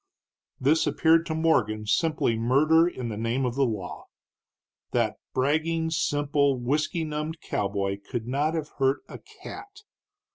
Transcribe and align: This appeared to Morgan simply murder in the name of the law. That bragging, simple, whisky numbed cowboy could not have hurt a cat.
This 0.59 0.87
appeared 0.87 1.27
to 1.27 1.35
Morgan 1.35 1.85
simply 1.85 2.35
murder 2.35 2.87
in 2.87 3.09
the 3.09 3.17
name 3.17 3.45
of 3.45 3.53
the 3.53 3.67
law. 3.67 4.05
That 4.93 5.17
bragging, 5.31 5.91
simple, 5.91 6.57
whisky 6.59 7.03
numbed 7.03 7.39
cowboy 7.39 7.99
could 8.09 8.25
not 8.25 8.55
have 8.55 8.69
hurt 8.79 9.03
a 9.07 9.19
cat. 9.43 9.81